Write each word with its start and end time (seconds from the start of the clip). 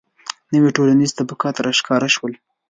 •نوي 0.53 0.69
ټولنیز 0.77 1.11
طبقات 1.19 1.55
راښکاره 1.65 2.09
شول. 2.15 2.33